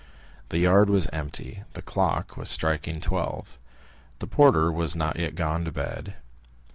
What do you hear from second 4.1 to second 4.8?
The porter